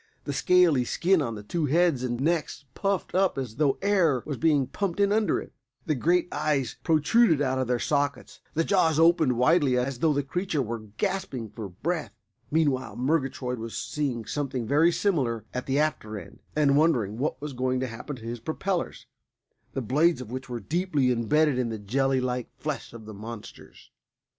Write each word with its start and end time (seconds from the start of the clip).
The 0.23 0.33
scaly 0.33 0.83
skin 0.83 1.21
on 1.21 1.35
the 1.35 1.43
two 1.43 1.67
heads 1.67 2.03
and 2.03 2.19
necks 2.19 2.65
puffed 2.73 3.13
up 3.13 3.37
as 3.37 3.57
though 3.57 3.77
air 3.83 4.23
was 4.25 4.35
being 4.37 4.65
pumped 4.65 4.99
in 4.99 5.11
under 5.11 5.39
it. 5.39 5.53
The 5.85 5.93
great 5.93 6.27
eyes 6.31 6.75
protruded 6.83 7.39
out 7.39 7.59
of 7.59 7.67
their 7.67 7.77
sockets; 7.77 8.39
the 8.55 8.63
jaws 8.63 8.97
opened 8.99 9.37
widely 9.37 9.77
as 9.77 9.99
though 9.99 10.11
the 10.11 10.23
creature 10.23 10.63
were 10.63 10.87
gasping 10.97 11.51
for 11.51 11.69
breath. 11.69 12.15
Meanwhile 12.49 12.95
Murgatroyd 12.95 13.59
was 13.59 13.77
seeing 13.77 14.25
something 14.25 14.65
very 14.65 14.91
similar 14.91 15.45
at 15.53 15.67
the 15.67 15.77
after 15.77 16.17
end, 16.17 16.39
and 16.55 16.75
wondering 16.75 17.19
what 17.19 17.39
was 17.39 17.53
going 17.53 17.79
to 17.81 17.87
happen 17.87 18.15
to 18.15 18.25
his 18.25 18.39
propellers, 18.39 19.05
the 19.73 19.83
blades 19.83 20.19
of 20.19 20.31
which 20.31 20.49
were 20.49 20.59
deeply 20.59 21.11
imbedded 21.11 21.59
in 21.59 21.69
the 21.69 21.77
jelly 21.77 22.19
like 22.19 22.49
flesh 22.57 22.91
of 22.91 23.05
the 23.05 23.13
monsters. 23.13 23.91